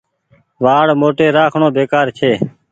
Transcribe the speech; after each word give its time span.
وآڙ 0.63 0.87
موٽي 1.01 1.25
رآکڻو 1.37 1.67
بيڪآر 1.77 2.05
ڇي۔ 2.17 2.31